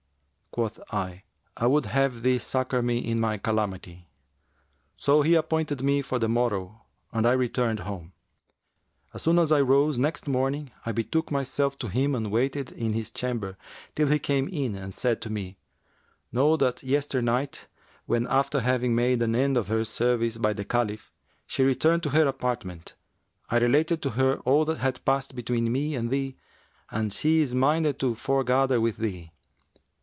Quoth 0.53 0.81
I, 0.93 1.23
'I 1.55 1.67
would 1.67 1.85
have 1.85 2.23
thee 2.23 2.37
succour 2.37 2.81
me 2.81 2.97
in 2.97 3.21
my 3.21 3.37
calamity.' 3.37 4.09
So 4.97 5.21
he 5.21 5.35
appointed 5.35 5.81
me 5.81 6.01
for 6.01 6.19
the 6.19 6.27
morrow 6.27 6.81
and 7.13 7.25
I 7.25 7.31
returned 7.31 7.79
home. 7.79 8.11
As 9.13 9.21
soon 9.21 9.39
as 9.39 9.53
I 9.53 9.61
rose 9.61 9.97
next 9.97 10.27
morning, 10.27 10.71
I 10.85 10.91
betook 10.91 11.31
myself 11.31 11.79
to 11.79 11.87
him 11.87 12.13
and 12.13 12.31
waited 12.33 12.69
in 12.73 12.91
his 12.91 13.11
chamber 13.11 13.57
till 13.95 14.09
he 14.09 14.19
came 14.19 14.49
in 14.49 14.75
and 14.75 14.93
said 14.93 15.21
to 15.21 15.29
me, 15.29 15.55
'Know 16.33 16.57
that 16.57 16.83
yesternight 16.83 17.67
when, 18.05 18.27
after 18.27 18.59
having 18.59 18.93
made 18.93 19.21
an 19.21 19.35
end 19.35 19.55
of 19.55 19.69
her 19.69 19.85
service 19.85 20.35
by 20.35 20.51
the 20.51 20.65
Caliph, 20.65 21.13
she 21.47 21.63
returned 21.63 22.03
to 22.03 22.09
her 22.09 22.27
apartment, 22.27 22.95
I 23.49 23.57
related 23.59 24.01
to 24.01 24.09
her 24.09 24.39
all 24.41 24.65
that 24.65 24.79
had 24.79 25.05
passed 25.05 25.33
between 25.33 25.71
me 25.71 25.95
and 25.95 26.09
thee 26.09 26.35
and 26.89 27.13
she 27.13 27.39
is 27.39 27.55
minded 27.55 27.99
to 27.99 28.15
foregather 28.15 28.81
with 28.81 28.97
thee. 28.97 29.31